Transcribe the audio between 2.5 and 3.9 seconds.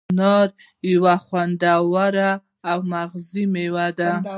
او مغذي مېوه